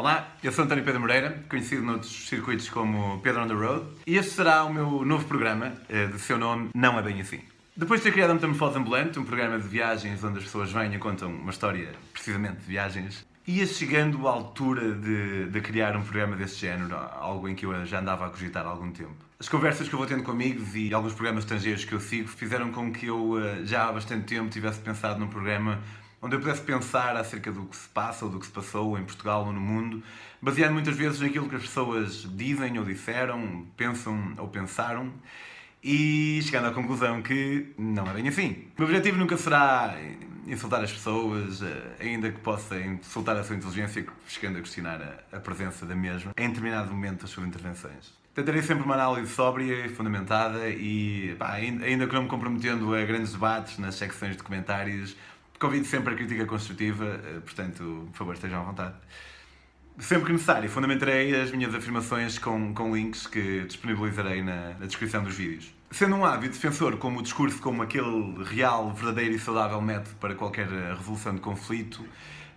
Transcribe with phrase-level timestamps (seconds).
[0.00, 4.16] Olá, eu sou António Pedro Moreira, conhecido noutros circuitos como Pedro on the Road, e
[4.16, 7.40] este será o meu novo programa, eh, de seu nome Não é Bem Assim.
[7.76, 10.94] Depois de ter criado a Metamorfose Ambulante, um programa de viagens onde as pessoas vêm
[10.94, 16.02] e contam uma história precisamente de viagens, ia chegando à altura de, de criar um
[16.02, 19.12] programa deste género, algo em que eu já andava a cogitar há algum tempo.
[19.38, 22.28] As conversas que eu vou tendo com amigos e alguns programas estrangeiros que eu sigo
[22.28, 25.78] fizeram com que eu eh, já há bastante tempo tivesse pensado num programa
[26.22, 29.04] onde eu pudesse pensar acerca do que se passa ou do que se passou em
[29.04, 30.02] Portugal ou no mundo,
[30.40, 35.12] baseado muitas vezes naquilo que as pessoas dizem ou disseram, pensam ou pensaram,
[35.82, 38.68] e chegando à conclusão que não é bem assim.
[38.76, 39.96] O meu objetivo nunca será
[40.46, 45.40] insultar as pessoas, eh, ainda que possa insultar a sua inteligência, chegando a questionar a,
[45.40, 48.12] presença da mesma em determinado momento das suas intervenções.
[48.34, 53.04] Tentarei sempre uma análise sóbria e fundamentada e, pá, ainda que não me comprometendo a
[53.04, 55.16] grandes debates nas secções de comentários,
[55.60, 58.94] Convido sempre a crítica construtiva, eh, portanto, por favor, estejam à vontade.
[59.98, 65.22] Sempre que necessário, fundamentarei as minhas afirmações com, com links que disponibilizarei na, na descrição
[65.22, 65.70] dos vídeos.
[65.90, 70.34] Sendo um ávido defensor como o discurso como aquele real, verdadeiro e saudável método para
[70.34, 72.02] qualquer resolução de conflito,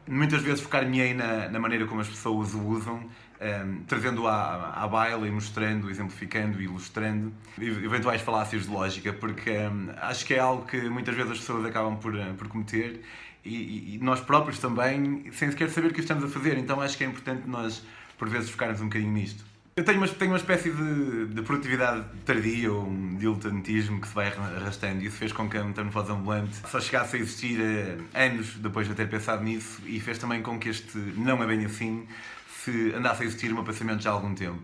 [0.08, 3.09] muitas vezes focar-me-ei na, na maneira como as pessoas o usam um,
[3.40, 9.50] ehm, trazendo à, à baila e mostrando, exemplificando e ilustrando eventuais falácias de lógica, porque
[9.50, 12.48] um, ehm, acho que é algo que muitas vezes as pessoas acabam por, eh, por
[12.48, 13.02] cometer
[13.45, 16.58] e, e, nós próprios também, sem sequer saber o que estamos a fazer.
[16.58, 17.84] Então acho que é importante nós,
[18.17, 19.44] por vezes, focarmos um bocadinho nisto.
[19.76, 24.14] Eu tenho uma, tenho uma espécie de, de produtividade tardia ou um diletantismo que se
[24.14, 28.04] vai arrastando e isso fez com que a metamorfose ambulante só chegasse a existir uh,
[28.14, 31.48] anos depois de eu ter pensado nisso e fez também com que este não é
[31.48, 32.08] bem assim
[32.48, 34.62] se andasse a existir o meu pensamento já há algum tempo.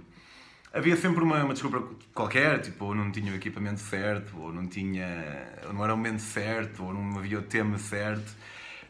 [0.71, 4.67] Havia sempre uma, uma desculpa qualquer, tipo, ou não tinha o equipamento certo, ou não
[4.67, 8.31] tinha, ou não era o momento certo, ou não havia o tema certo.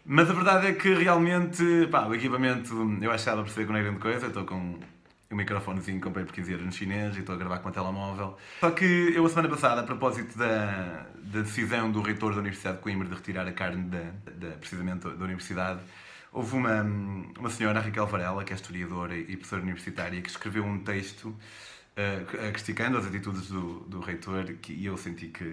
[0.06, 3.84] Mas a verdade é que realmente, pá, o equipamento, eu achava perceber que não é
[3.84, 4.78] grande coisa, estou com
[5.32, 7.72] um microfonezinho que comprei por 15 euros no chinês e estou a gravar com um
[7.72, 8.38] telemóvel.
[8.60, 12.78] Só que eu, a semana passada, a propósito da, da decisão do reitor da Universidade
[12.78, 15.82] de Coimbra de retirar a carne da, da precisamente da universidade,
[16.32, 16.82] Houve uma,
[17.40, 22.52] uma senhora, Raquel Varela, que é historiadora e professora universitária, que escreveu um texto uh,
[22.54, 25.44] criticando as atitudes do, do reitor que, e eu senti que,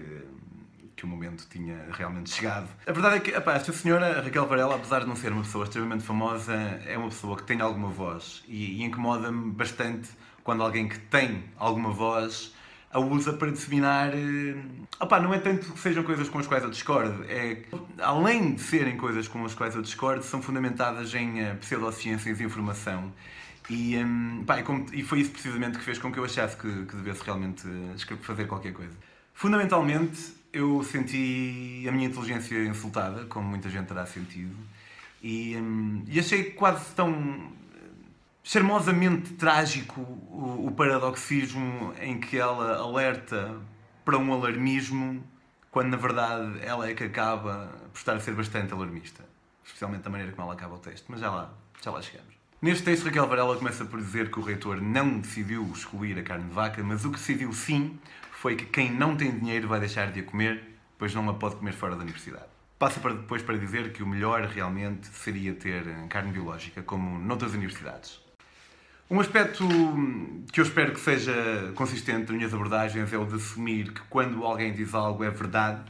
[0.97, 2.67] que o momento tinha realmente chegado.
[2.85, 5.63] A verdade é que epá, esta senhora, Raquel Varela, apesar de não ser uma pessoa
[5.63, 6.53] extremamente famosa,
[6.85, 10.09] é uma pessoa que tem alguma voz e, e incomoda-me bastante
[10.43, 12.51] quando alguém que tem alguma voz
[12.91, 14.11] a usa para disseminar.
[14.13, 14.55] Eh,
[14.99, 17.63] opá, não é tanto que sejam coisas com as quais eu discordo, é
[17.99, 22.43] além de serem coisas com as quais eu discordo, são fundamentadas em uh, pseudociências e
[22.43, 23.13] informação.
[23.69, 26.55] E, um, pá, e, como, e, foi isso precisamente que fez com que eu achasse
[26.55, 28.95] que, que devesse realmente uh, fazer qualquer coisa.
[29.33, 30.17] Fundamentalmente,
[30.57, 34.55] eu senti a minha inteligência insultada, como muita gente terá sentido,
[35.21, 37.51] e, um, e achei quase tão
[38.43, 43.59] charmosamente trágico o, o paradoxismo em que ela alerta
[44.05, 45.23] para um alarmismo
[45.69, 49.23] quando na verdade ela é que acaba por estar a ser bastante alarmista.
[49.65, 51.53] Especialmente da maneira como ela acaba o texto, mas já lá,
[51.83, 52.33] já lá chegamos.
[52.61, 56.45] Neste texto, Raquel Varela começa por dizer que o reitor não decidiu excluir a carne
[56.45, 57.99] de vaca, mas o que decidiu sim
[58.39, 60.63] foi que quem não tem dinheiro vai deixar de a comer,
[60.95, 62.45] pois não a pode comer fora da universidade.
[62.77, 67.53] Passa para depois para dizer que o melhor realmente seria ter carne biológica, como noutras
[67.55, 68.19] universidades.
[69.09, 69.67] Um aspecto
[70.53, 71.33] que eu espero que seja
[71.73, 75.81] consistente nas minhas abordagens é o de assumir que quando alguém diz algo é verdade,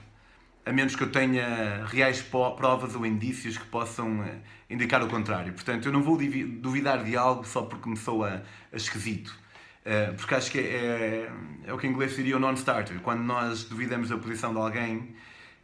[0.66, 4.38] a menos que eu tenha reais provas ou indícios que possam eh,
[4.70, 5.52] indicar o contrário.
[5.52, 9.38] Portanto, eu não vou duvidar de algo só porque me soa esquisito.
[9.88, 11.32] Eh, porque acho que é, é,
[11.68, 13.00] é o que em inglês seria o non-starter.
[13.00, 15.16] Quando nós duvidamos da posição de alguém,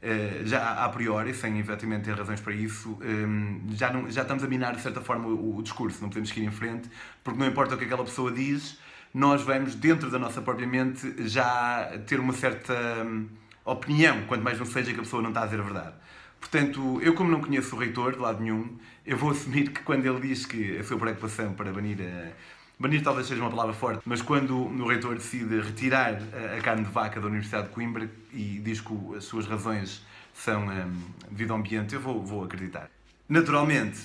[0.02, 4.42] eh, já a priori, sem efetivamente ter razões para isso, ehm, já, não, já estamos
[4.42, 6.90] a minar de certa forma o, o discurso, não podemos seguir em frente,
[7.22, 8.80] porque não importa o que aquela pessoa diz,
[9.14, 12.74] nós vamos, dentro da nossa própria mente, já ter uma certa
[13.06, 13.28] hum,
[13.66, 15.96] opinião, quanto mais não seja que a pessoa não está a dizer a verdade.
[16.40, 20.06] Portanto, eu como não conheço o reitor de lado nenhum, eu vou assumir que quando
[20.06, 22.32] ele diz que a sua preocupação para banir a
[22.80, 26.18] banir talvez seja uma palavra forte, mas quando o reitor decide retirar
[26.58, 30.04] a carne de vaca da Universidade de Coimbra e diz que as suas razões
[30.34, 32.90] são um, devido ao ambiente, eu vou, vou acreditar.
[33.30, 34.00] Naturalmente,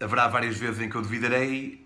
[0.00, 1.84] haverá várias vezes em que eu duvidarei,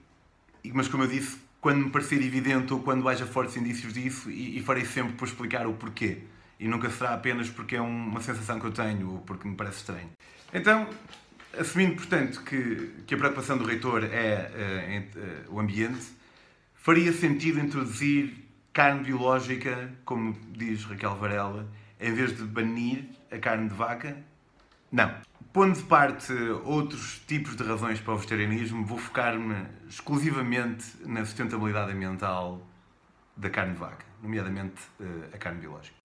[0.73, 4.59] mas como eu disse, quando me parecer evidente ou quando haja fortes indícios disso, e,
[4.59, 6.19] e farei sempre por explicar o porquê.
[6.59, 9.79] E nunca será apenas porque é uma sensação que eu tenho ou porque me parece
[9.79, 10.11] estranho.
[10.55, 10.89] Então,
[11.59, 15.05] assumindo, portanto, que, que a preocupação do reitor é
[15.49, 16.07] uh, o ambiente,
[16.87, 21.69] Faria sentido introduzir carne biológica, como diz Raquel Varela,
[21.99, 24.17] em vez de banir a carne de vaca?
[24.93, 25.13] Não.
[25.53, 26.33] Pondo de parte
[26.65, 32.65] outros tipos de razões para o vegetarianismo, vou focar-me exclusivamente na sustentabilidade ambiental
[33.37, 35.97] da carne de vaca, nomeadamente eh, a carne biológica.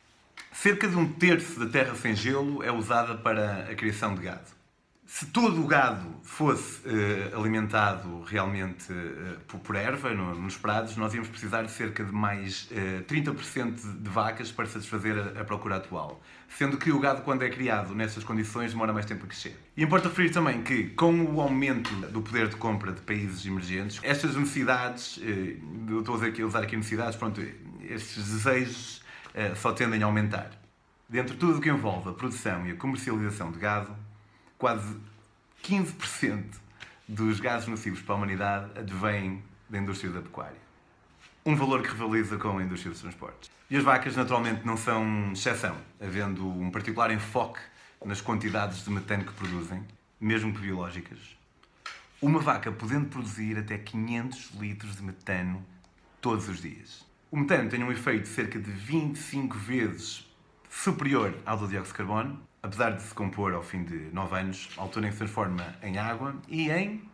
[0.52, 4.50] Cerca de um terço da terra sem gelo é usada para a criação de gado.
[5.14, 11.14] Se todo o gado fosse uh, alimentado realmente uh, por, erva no, nos prados, nós
[11.14, 15.76] íamos precisar de cerca de mais uh, 30% de vacas para satisfazer a, a, procura
[15.76, 16.22] atual.
[16.48, 19.60] Sendo que o gado, quando é criado nessas condições, demora mais tempo a crescer.
[19.76, 24.00] E importa referir também que, com o aumento do poder de compra de países emergentes,
[24.04, 25.20] estas necessidades,
[25.90, 27.42] eu estou a usar aqui, a usar aqui necessidades, pronto,
[27.82, 29.04] estes desejos
[29.58, 30.52] só tendem a aumentar.
[31.10, 33.94] Dentro de tudo o que envolve a produção e a comercialização de gado,
[34.62, 34.96] quase
[35.64, 36.44] 15%
[37.08, 40.62] dos gases nocivos para a humanidade advêm da indústria da pecuária.
[41.44, 43.50] Um valor que rivaliza com a indústria dos transportes.
[43.72, 47.60] E as vacas, naturalmente, não são exceção, havendo um particular enfoque
[48.06, 49.84] nas quantidades de metano que produzem,
[50.20, 51.18] mesmo que biológicas.
[52.22, 55.66] Uma vaca podendo produzir até 500 litros de metano
[56.22, 57.04] todos os dias.
[57.32, 60.32] O metano tem um efeito cerca de 25 vezes
[60.70, 64.70] superior ao do dióxido de carbono apesar de se compor ao fim de 9 anos,
[64.78, 67.10] a altura em que se transforma em água e em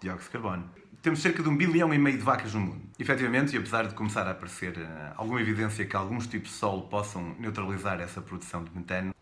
[0.00, 0.70] dióxido de carbono.
[1.02, 2.82] Temos cerca de um bilhão e meio de vacas no mundo.
[2.98, 6.82] Efetivamente, e apesar de começar a aparecer uh, alguma evidência que alguns tipos de solo
[6.82, 9.14] possam neutralizar essa produção de metano,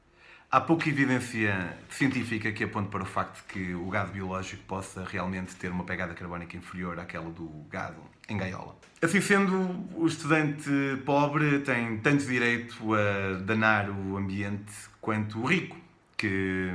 [0.51, 5.05] há pouca evidência científica que aponte para o facto de que o gado biológico possa
[5.05, 8.77] realmente ter uma pegada carbónica inferior àquela do gado em gaiola.
[9.01, 10.69] Assim sendo, o estudante
[11.05, 14.73] pobre tem tanto direito a danar o ambiente
[15.09, 15.75] quanto rico,
[16.19, 16.71] que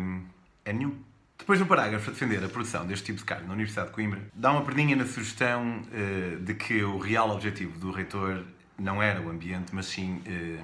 [0.66, 0.98] é nenhum.
[1.38, 4.28] Depois no parágrafo a defender a produção deste tipo de carne na Universidade de Coimbra,
[4.34, 8.44] dá uma perdinha na sugestão uh, de que o real objetivo do reitor
[8.76, 10.64] não era o ambiente, mas sim uh,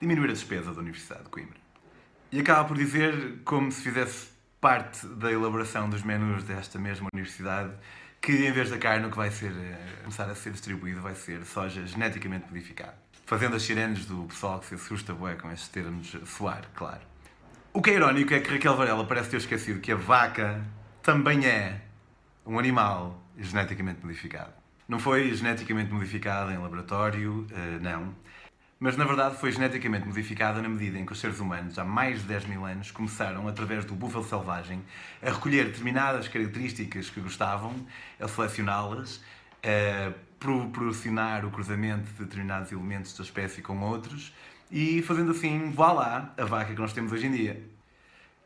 [0.00, 1.56] diminuir a despesa da Universidade de Coimbra.
[2.30, 4.28] E acaba por dizer, como se fizesse
[4.60, 7.72] parte da elaboração dos menus desta mesma universidade,
[8.20, 11.16] que em vez da carne o que vai ser, uh, começar a ser distribuído vai
[11.16, 15.68] ser soja geneticamente modificada fazendo as sirenes do pessoal que se assusta bué, com estes
[15.68, 17.02] termos soar, claro.
[17.74, 20.64] O que é irónico é que Raquel Varela parece ter esquecido que a vaca
[21.02, 21.82] também é
[22.46, 24.54] um animal geneticamente modificado.
[24.88, 28.14] Não foi geneticamente modificada em laboratório, eh, não.
[28.80, 32.22] Mas na verdade foi geneticamente modificada na medida em que os seres humanos, há mais
[32.22, 34.82] de 10 mil anos, começaram, através do búfalo selvagem,
[35.22, 37.74] a recolher determinadas características que gostavam,
[38.18, 39.22] a selecioná-las,
[40.38, 44.32] proporcionar o cruzamento de determinados elementos da espécie com outros
[44.70, 47.62] e fazendo assim, vá lá, a vaca que nós temos hoje em dia.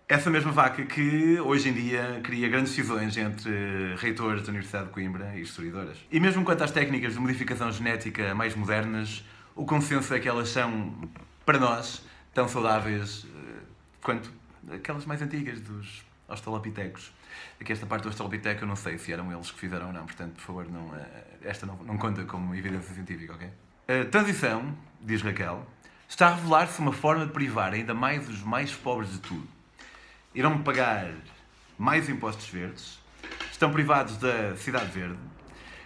[0.09, 4.93] Essa mesma vaca que hoje em dia cria grandes cisões entre reitores da Universidade de
[4.93, 5.99] Coimbra e historiadoras.
[6.11, 9.25] E mesmo quanto às técnicas de modificação genética mais modernas,
[9.55, 11.09] o consenso é que elas são,
[11.47, 12.05] para nós,
[12.35, 13.63] tão saudáveis eh,
[14.03, 14.31] quanto
[14.71, 17.13] aquelas mais antigas dos australopitecos.
[17.61, 20.05] Aqui esta parte do australopiteco eu não sei se eram eles que fizeram ou não,
[20.05, 23.49] portanto, por favor, não, eh, esta não, não conta como evidência científica, ok?
[23.89, 25.67] A transição, diz Raquel,
[26.09, 29.49] está a revelar-se uma forma de privar ainda mais os mais pobres de tudo.
[30.35, 31.11] Irão pagar
[31.79, 32.99] mais impostos verdes,
[33.51, 35.19] estão privados da cidade verde,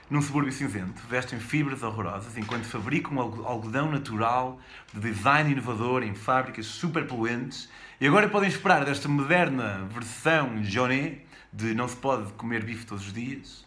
[0.09, 4.61] num subúrbio cinzento, vestem fibras horrorosas enquanto fabricam algodão natural
[4.95, 7.69] de design inovador em fábricas super poluentes
[8.01, 11.23] e agora podem esperar desta moderna versão Joné
[11.53, 13.67] de não se pode comer bife todos os dias,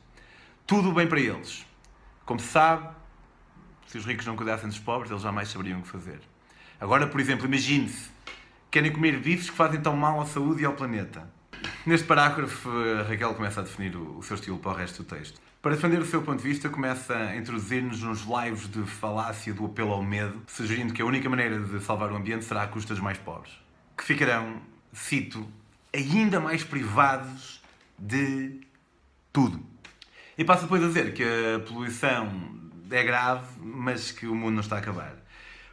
[0.65, 1.65] tudo bem para eles.
[2.25, 2.87] Como se sabe,
[3.87, 6.21] se os ricos não cuidassem dos pobres, eles jamais saberiam o que fazer.
[6.79, 8.09] Agora, por exemplo, imagine-se,
[8.71, 11.27] querem comer bifes que fazem tão mal à saúde e ao planeta.
[11.85, 15.39] Neste parágrafo, a Raquel começa a definir o seu estilo para o resto do texto.
[15.61, 19.65] Para defender o seu ponto de vista, começa a introduzir-nos nos lives de falácia do
[19.65, 22.93] apelo ao medo, sugerindo que a única maneira de salvar o ambiente será à custa
[22.93, 23.51] dos mais pobres,
[23.97, 24.61] que ficarão,
[24.93, 25.45] cito,
[25.93, 27.61] ainda mais privados
[27.97, 28.61] de
[29.33, 29.61] tudo.
[30.37, 32.57] E passa depois a dizer que a poluição
[32.89, 35.15] é grave, mas que o mundo não está a acabar.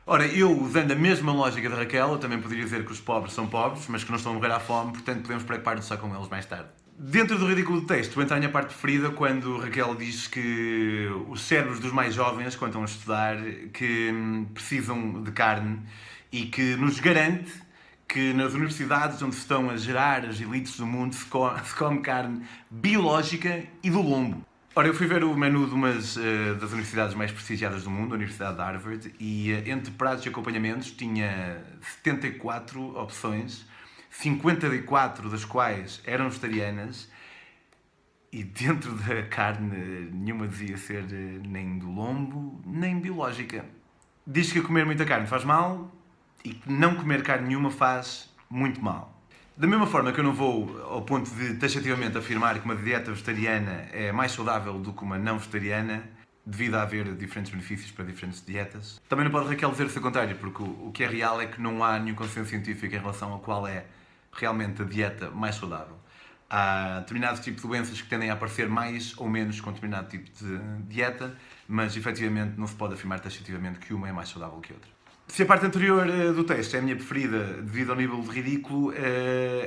[0.08, 3.32] Ora, eu, usando a mesma lógica da Raquel, eu também poderia dizer que os pobres
[3.32, 6.14] são pobres, mas que não estão a morrer à fome, portanto podemos preocupar-nos só com
[6.14, 6.68] eles mais tarde.
[6.96, 11.40] Dentro do ridículo do texto, entra a minha parte preferida quando Raquel diz que os
[11.40, 13.36] cérebros dos mais jovens, quando estão a estudar,
[13.72, 15.80] que hum, precisam de carne
[16.30, 17.52] e que nos garante
[18.06, 22.42] que nas universidades onde se estão a gerar as elites do mundo se come carne
[22.70, 24.45] biológica e do lombo.
[24.78, 28.12] Ora, eu fui ver o menu de uma uh, das universidades mais prestigiadas do mundo,
[28.12, 33.64] a Universidade de Harvard, e uh, entre pratos e acompanhamentos tinha 74 opções,
[34.10, 37.10] 54 das quais eram vegetarianas,
[38.30, 43.64] e dentro da carne nenhuma dizia ser uh, nem do lombo, nem biológica.
[44.26, 45.90] Diz que comer muita carne faz mal
[46.44, 49.15] e que não comer carne nenhuma faz muito mal.
[49.56, 53.10] Da mesma forma que eu não vou ao ponto de taxativamente afirmar que uma dieta
[53.10, 56.04] vegetariana é mais saudável do que uma não vegetariana,
[56.44, 59.00] devido a haver diferentes benefícios para diferentes dietas.
[59.08, 61.82] Também não pode Raquel dizer-se o contrário, porque o que é real é que não
[61.82, 63.86] há nenhum consenso científico em relação a qual é
[64.30, 65.96] realmente a dieta mais saudável.
[66.50, 70.28] Há determinados tipos de doenças que tendem a aparecer mais ou menos com determinado tipo
[70.38, 71.34] de dieta,
[71.66, 74.95] mas efetivamente não se pode afirmar taxativamente que uma é mais saudável que outra.
[75.28, 78.30] Se a parte anterior uh, do texto é a minha preferida devido ao nível de
[78.30, 78.94] ridículo, uh,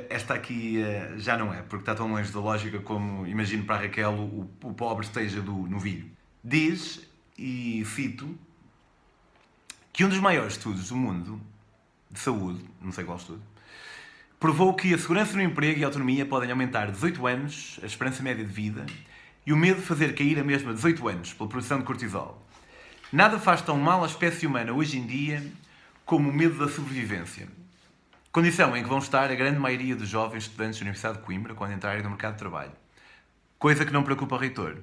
[0.10, 3.76] esta aqui uh, já não é, porque está tão longe da lógica como, imagino para
[3.76, 6.10] a Raquel, o, o pobre esteja do novilho.
[6.44, 8.38] Diz, e cito,
[9.92, 11.42] que um dos maiores estudos do mundo
[12.10, 13.42] de saúde, não sei qual estudo,
[14.40, 18.24] provou que a segurança no emprego e a autonomia podem aumentar 18 anos, a esperança
[18.24, 18.86] média de vida,
[19.46, 22.42] e o medo de fazer cair a mesma 18 anos pela produção de cortisol.
[23.12, 25.44] Nada faz tão mal à espécie humana hoje em dia
[26.06, 27.48] como o medo da sobrevivência.
[28.32, 31.56] Condição em que vão estar a grande maioria dos jovens estudantes da Universidade de Coimbra
[31.56, 32.72] quando entrarem no mercado de trabalho.
[33.58, 34.78] Coisa que não preocupa o reitor.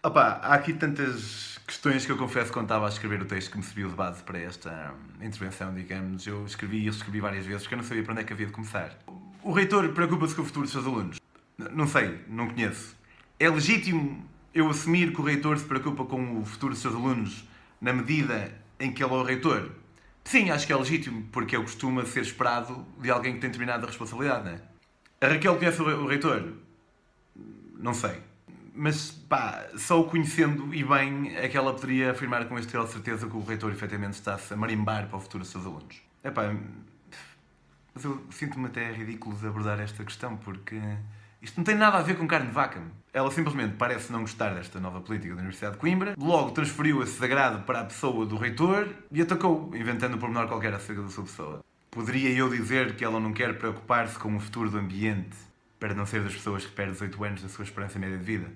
[0.00, 3.56] Opa, há aqui tantas questões que eu confesso quando estava a escrever o texto que
[3.56, 6.24] me serviu de base para esta intervenção, digamos.
[6.24, 8.46] Eu escrevi e escrevi várias vezes porque eu não sabia para onde é que havia
[8.46, 8.96] de começar.
[9.42, 11.20] O reitor preocupa-se com o futuro dos seus alunos?
[11.58, 12.96] Não sei, não conheço.
[13.40, 17.48] É legítimo eu assumir que o reitor se preocupa com o futuro dos seus alunos
[17.80, 19.70] na medida em que ele é o reitor?
[20.24, 23.50] Sim, acho que é legítimo, porque é o costuma ser esperado de alguém que tem
[23.50, 24.60] determinada responsabilidade, não é?
[25.20, 26.52] A Raquel conhece o reitor?
[27.78, 28.18] Não sei.
[28.74, 32.86] Mas, pá, só o conhecendo e bem é que ela poderia afirmar com este grau
[32.86, 36.00] de certeza que o reitor efetivamente está-se a marimbar para o futuro dos seus alunos.
[36.22, 36.54] É pá,
[37.94, 40.80] mas eu sinto-me até ridículo de abordar esta questão, porque
[41.42, 42.82] isto não tem nada a ver com carne de vaca.
[43.12, 47.18] Ela simplesmente parece não gostar desta nova política da Universidade de Coimbra, logo transferiu esse
[47.18, 51.24] sagrado para a pessoa do reitor e atacou, inventando um pormenor qualquer acerca da sua
[51.24, 51.64] pessoa.
[51.90, 55.36] Poderia eu dizer que ela não quer preocupar-se com o futuro do ambiente
[55.78, 58.46] para não ser das pessoas que perdem 18 anos da sua esperança média de vida?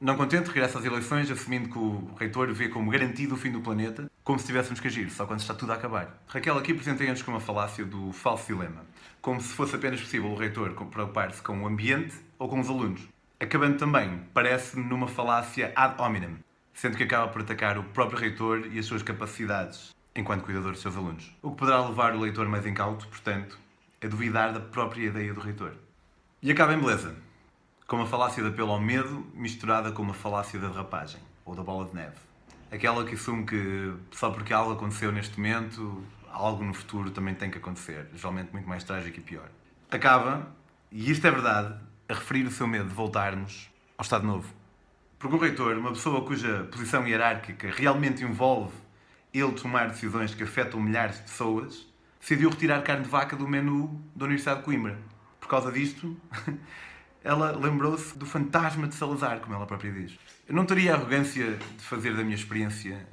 [0.00, 3.60] Não contente, regressa às eleições, assumindo que o reitor vê como garantido o fim do
[3.60, 6.22] planeta, como se tivéssemos que agir, só quando está tudo a acabar.
[6.28, 8.84] Raquel aqui apresentei-nos com uma falácia do falso dilema,
[9.20, 13.08] como se fosse apenas possível o reitor preocupar-se com o ambiente ou com os alunos.
[13.40, 16.38] Acabando também, parece-me numa falácia ad hominem,
[16.72, 20.80] sendo que acaba por atacar o próprio reitor e as suas capacidades enquanto cuidador dos
[20.80, 21.34] seus alunos.
[21.42, 23.58] O que poderá levar o leitor mais incauto, portanto,
[24.02, 25.72] a duvidar da própria ideia do reitor.
[26.40, 27.16] E acaba em beleza
[27.86, 31.62] com uma falácia de apelo ao medo misturada com uma falácia da derrapagem, ou da
[31.62, 32.16] bola de neve.
[32.72, 37.50] Aquela que assume que só porque algo aconteceu neste momento, algo no futuro também tem
[37.50, 39.50] que acontecer, geralmente muito mais trágico e pior.
[39.90, 40.48] Acaba,
[40.90, 44.50] e isto é verdade, a referir o seu medo de voltarmos ao Estado Novo.
[45.18, 48.72] Porque o reitor, uma pessoa cuja posição hierárquica realmente envolve
[49.34, 51.86] ele tomar decisões que afetam milhares de pessoas,
[52.18, 54.98] decidiu retirar carne de vaca do menu da Universidade de Coimbra.
[55.38, 56.16] Por causa disto,
[57.22, 60.18] ela lembrou-se do fantasma de Salazar, como ela própria diz.
[60.52, 63.08] Eu não teria a arrogância de fazer da minha experiência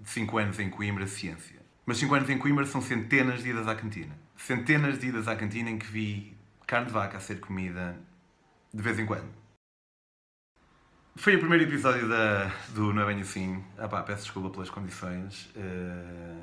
[0.00, 1.60] de 5 anos em Coimbra ciência.
[1.86, 4.18] Mas 5 anos em Coimbra são centenas de idas à cantina.
[4.36, 6.36] Centenas de idas à cantina em que vi
[6.66, 7.96] carne de vaca a ser comida
[8.74, 9.28] de vez em quando.
[11.14, 13.64] Foi o primeiro episódio da, do Não é Bem Assim.
[13.78, 15.52] Ah pá, peço desculpa pelas condições.
[15.54, 16.42] Uh,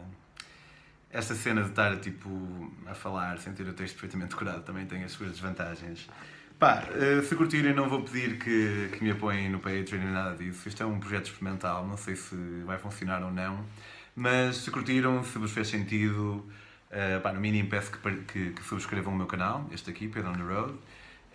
[1.09, 5.03] esta cena de estar tipo, a falar sem ter o texto perfeitamente decorado também tem
[5.03, 6.07] as suas desvantagens.
[6.59, 10.35] Pá, eh, se curtirem, não vou pedir que, que me apoiem no Patreon nem nada
[10.35, 10.67] disso.
[10.67, 12.35] Isto é um projeto experimental, não sei se
[12.65, 13.65] vai funcionar ou não.
[14.13, 16.45] Mas se curtiram, se vos fez sentido,
[16.91, 20.31] uh, pá, no mínimo peço que, que, que, subscrevam o meu canal, este aqui, Pedro
[20.31, 20.73] on the Road.
[20.73, 20.79] Um,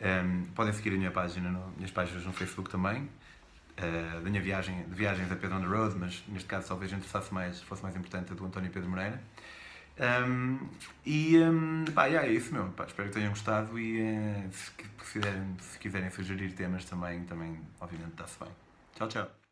[0.02, 3.04] ehm, podem seguir a minha página, no, minhas páginas no Facebook também,
[3.78, 6.93] uh, da minha viagem, de viagens a Pedro on the Road, mas neste caso talvez
[6.93, 9.19] interessasse mais, fosse mais importante a do António Pedro Moreira.
[9.98, 10.58] Um,
[11.06, 12.72] e um, pá, yeah, é isso mesmo.
[12.72, 14.70] Pá, espero que tenham gostado e uh, se,
[15.12, 18.50] quiserem, se quiserem sugerir temas também, também obviamente está-se bem.
[18.94, 19.43] Tchau, tchau.